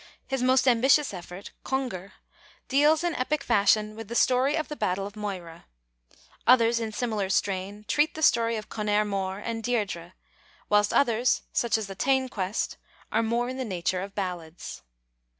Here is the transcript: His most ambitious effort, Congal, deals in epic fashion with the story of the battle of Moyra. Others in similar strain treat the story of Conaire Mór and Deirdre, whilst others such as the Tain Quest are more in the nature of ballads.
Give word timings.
His 0.25 0.41
most 0.41 0.67
ambitious 0.67 1.13
effort, 1.13 1.51
Congal, 1.63 2.13
deals 2.67 3.03
in 3.03 3.13
epic 3.13 3.43
fashion 3.43 3.95
with 3.95 4.07
the 4.07 4.15
story 4.15 4.55
of 4.55 4.67
the 4.67 4.75
battle 4.75 5.05
of 5.05 5.13
Moyra. 5.13 5.65
Others 6.47 6.79
in 6.79 6.91
similar 6.91 7.29
strain 7.29 7.85
treat 7.87 8.15
the 8.15 8.23
story 8.23 8.55
of 8.55 8.67
Conaire 8.67 9.05
Mór 9.05 9.39
and 9.45 9.61
Deirdre, 9.63 10.15
whilst 10.69 10.91
others 10.91 11.43
such 11.53 11.77
as 11.77 11.85
the 11.85 11.93
Tain 11.93 12.29
Quest 12.29 12.77
are 13.11 13.21
more 13.21 13.47
in 13.47 13.57
the 13.57 13.63
nature 13.63 14.01
of 14.01 14.15
ballads. 14.15 14.81